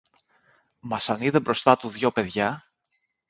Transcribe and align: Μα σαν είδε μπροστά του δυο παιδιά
Μα 0.79 0.99
σαν 0.99 1.21
είδε 1.21 1.39
μπροστά 1.39 1.77
του 1.77 1.89
δυο 1.89 2.11
παιδιά 2.11 2.65